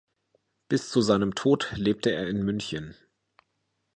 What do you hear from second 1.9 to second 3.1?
er in München.